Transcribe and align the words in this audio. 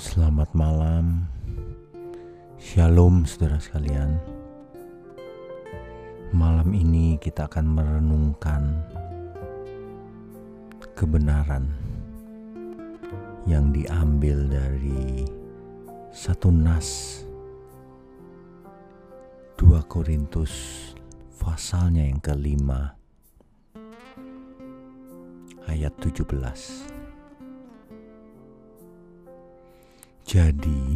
Selamat 0.00 0.48
malam, 0.56 1.28
Shalom, 2.56 3.28
saudara 3.28 3.60
sekalian. 3.60 4.16
Malam 6.32 6.72
ini 6.72 7.20
kita 7.20 7.44
akan 7.44 7.66
merenungkan 7.68 8.80
kebenaran 10.96 11.68
yang 13.44 13.76
diambil 13.76 14.40
dari 14.48 15.28
satu 16.16 16.48
nas 16.48 17.20
2 19.60 19.84
Korintus 19.84 20.80
pasalnya 21.36 22.08
yang 22.08 22.24
kelima 22.24 22.96
ayat 25.68 25.92
17 26.00 26.99
Jadi, 30.30 30.94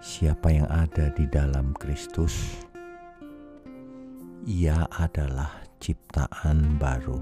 siapa 0.00 0.48
yang 0.48 0.64
ada 0.72 1.12
di 1.12 1.28
dalam 1.28 1.76
Kristus, 1.76 2.64
ia 4.48 4.88
adalah 4.88 5.60
ciptaan 5.76 6.80
baru. 6.80 7.20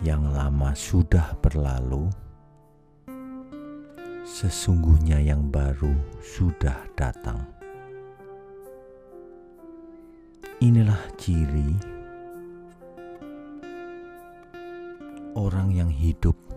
Yang 0.00 0.22
lama 0.32 0.72
sudah 0.72 1.36
berlalu, 1.44 2.08
sesungguhnya 4.24 5.20
yang 5.20 5.52
baru 5.52 5.92
sudah 6.24 6.80
datang. 6.96 7.44
Inilah 10.64 11.04
ciri 11.20 11.76
orang 15.36 15.68
yang 15.76 15.92
hidup 15.92 16.49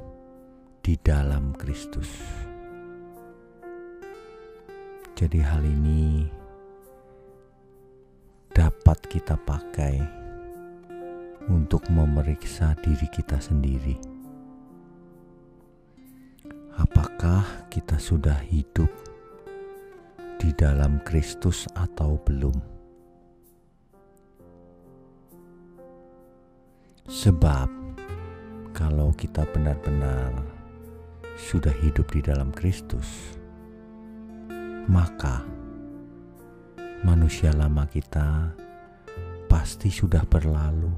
di 0.84 1.00
dalam 1.00 1.56
Kristus. 1.56 2.12
Jadi, 5.16 5.40
hal 5.40 5.64
ini 5.64 6.28
dapat 8.52 9.00
kita 9.08 9.40
pakai 9.40 10.04
untuk 11.48 11.88
memeriksa 11.88 12.76
diri 12.84 13.08
kita 13.08 13.40
sendiri. 13.40 13.96
Apakah 16.76 17.72
kita 17.72 17.96
sudah 17.96 18.44
hidup 18.44 18.92
di 20.36 20.52
dalam 20.52 21.00
Kristus 21.08 21.64
atau 21.80 22.20
belum? 22.28 22.60
Sebab, 27.08 27.70
kalau 28.76 29.16
kita 29.16 29.48
benar-benar 29.56 30.53
sudah 31.34 31.74
hidup 31.82 32.14
di 32.14 32.22
dalam 32.22 32.54
Kristus, 32.54 33.38
maka 34.86 35.42
manusia 37.02 37.50
lama 37.54 37.90
kita 37.90 38.54
pasti 39.50 39.90
sudah 39.90 40.22
berlalu. 40.30 40.94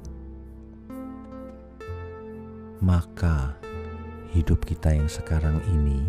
Maka 2.84 3.56
hidup 4.36 4.68
kita 4.68 4.92
yang 4.94 5.08
sekarang 5.08 5.58
ini 5.72 6.04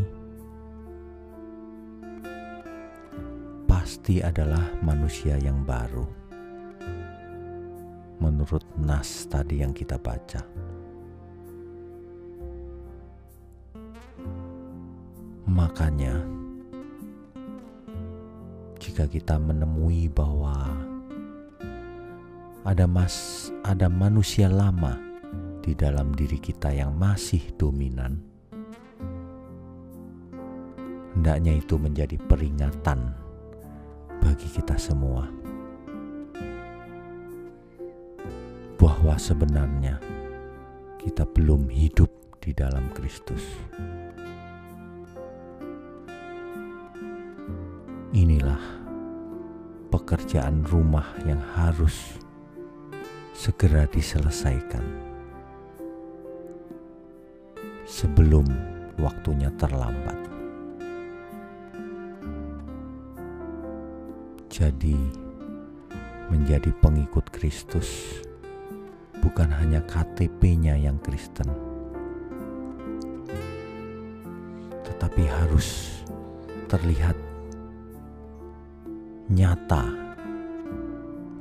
pasti 3.71 4.19
adalah 4.19 4.75
manusia 4.83 5.39
yang 5.39 5.63
baru. 5.63 6.05
Menurut 8.19 8.67
nas 8.77 9.31
tadi 9.31 9.63
yang 9.63 9.71
kita 9.71 9.95
baca. 9.95 10.43
Makanya, 15.47 16.27
jika 18.83 19.07
kita 19.07 19.39
menemui 19.39 20.11
bahwa 20.11 20.75
ada 22.67 22.91
mas 22.91 23.49
ada 23.63 23.87
manusia 23.87 24.51
lama 24.51 24.99
di 25.63 25.71
dalam 25.79 26.11
diri 26.19 26.43
kita 26.43 26.75
yang 26.75 26.99
masih 26.99 27.39
dominan, 27.55 28.19
hendaknya 31.15 31.63
itu 31.63 31.79
menjadi 31.79 32.19
peringatan 32.27 33.15
bagi 34.19 34.51
kita 34.51 34.75
semua 34.75 35.31
bahwa 38.77 39.15
sebenarnya 39.15 40.03
kita 40.99 41.23
belum 41.23 41.71
hidup 41.71 42.11
di 42.43 42.51
dalam 42.51 42.91
Kristus. 42.91 43.47
Inilah 48.17 48.65
pekerjaan 49.93 50.65
rumah 50.65 51.05
yang 51.29 51.37
harus 51.37 52.17
segera 53.37 53.85
diselesaikan 53.93 54.81
sebelum 57.85 58.49
waktunya 58.97 59.53
terlambat. 59.61 60.17
Jadi, 64.49 64.97
menjadi 66.33 66.73
pengikut 66.81 67.29
Kristus 67.29 68.17
bukan 69.21 69.53
hanya 69.53 69.85
KTP-nya 69.85 70.81
yang 70.81 70.97
Kristen, 71.05 71.53
tetapi 74.89 75.29
harus 75.29 76.01
terlihat 76.73 77.26
nyata 79.27 79.83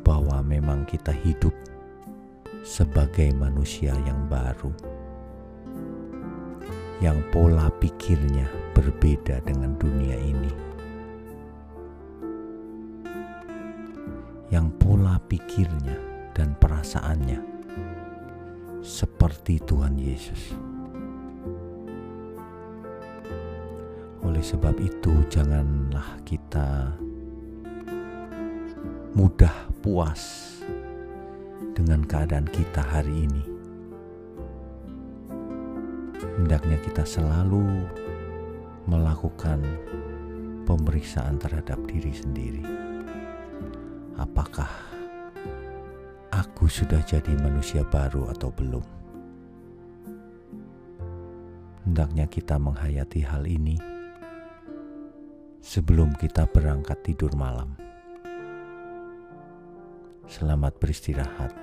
bahwa 0.02 0.42
memang 0.42 0.90
kita 0.90 1.14
hidup 1.14 1.54
sebagai 2.66 3.30
manusia 3.38 3.94
yang 4.10 4.26
baru, 4.26 4.74
yang 6.98 7.22
pola 7.30 7.70
pikirnya 7.78 8.50
berbeda 8.74 9.38
dengan 9.46 9.78
dunia 9.78 10.18
ini, 10.18 10.50
yang 14.50 14.74
pola 14.82 15.22
pikirnya 15.30 15.94
dan 16.34 16.58
perasaannya 16.58 17.38
seperti 18.82 19.62
Tuhan 19.62 19.94
Yesus. 20.02 20.58
Oleh 24.26 24.42
sebab 24.42 24.74
itu, 24.82 25.14
janganlah 25.30 26.18
kita 26.26 26.98
mudah 29.16 29.72
puas 29.80 30.52
dengan 31.72 32.04
keadaan 32.04 32.44
kita 32.52 32.84
hari 32.84 33.24
ini. 33.24 33.44
Hendaknya 36.36 36.76
kita 36.84 37.08
selalu 37.08 37.88
melakukan 38.92 39.64
pemeriksaan 40.68 41.40
terhadap 41.40 41.80
diri 41.88 42.12
sendiri. 42.12 42.64
Apakah 44.20 44.68
aku 46.36 46.68
sudah 46.68 47.00
jadi 47.08 47.40
manusia 47.40 47.88
baru 47.88 48.28
atau 48.36 48.52
belum? 48.52 48.84
Hendaknya 51.88 52.28
kita 52.28 52.60
menghayati 52.60 53.24
hal 53.24 53.48
ini 53.48 53.80
sebelum 55.64 56.12
kita 56.20 56.52
berangkat 56.52 57.00
tidur 57.00 57.32
malam. 57.40 57.85
Selamat 60.26 60.74
beristirahat. 60.82 61.54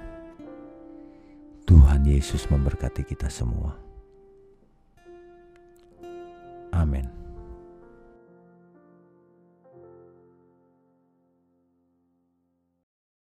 Tuhan 1.67 2.07
Yesus 2.07 2.47
memberkati 2.47 3.03
kita 3.03 3.27
semua. 3.27 3.92